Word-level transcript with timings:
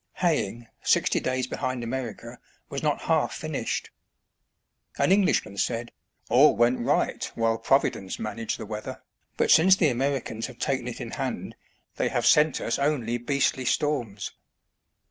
Haying, 0.13 0.65
sixty 0.81 1.19
days 1.19 1.45
behind 1.45 1.83
America, 1.83 2.39
was 2.69 2.81
not 2.81 3.01
half 3.03 3.35
finished. 3.35 3.91
An 4.97 5.11
English 5.11 5.45
man 5.45 5.57
said," 5.57 5.91
All 6.31 6.55
went 6.55 6.79
right 6.79 7.31
while 7.35 7.59
Providence 7.59 8.17
managed 8.17 8.57
the 8.57 8.65
weather, 8.65 9.03
but 9.37 9.51
since 9.51 9.75
the 9.75 9.89
Americans 9.89 10.47
have 10.47 10.57
taken 10.57 10.87
it 10.87 10.99
in 11.01 11.11
hand, 11.11 11.55
they 11.97 12.09
have 12.09 12.25
sent 12.25 12.59
us 12.59 12.79
only 12.79 13.19
beastly 13.19 13.63
storms." 13.63 14.31